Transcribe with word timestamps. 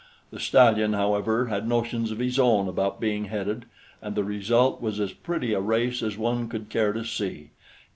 The 0.31 0.39
stallion, 0.39 0.93
however, 0.93 1.45
had 1.45 1.67
notions 1.67 2.09
of 2.09 2.17
his 2.17 2.39
own 2.39 2.67
about 2.67 2.99
being 2.99 3.25
headed, 3.25 3.65
and 4.01 4.15
the 4.15 4.23
result 4.23 4.81
was 4.81 4.99
as 4.99 5.13
pretty 5.13 5.53
a 5.53 5.61
race 5.61 6.01
as 6.01 6.17
one 6.17 6.49
would 6.49 6.69
care 6.69 6.91
to 6.91 7.05
see. 7.05 7.51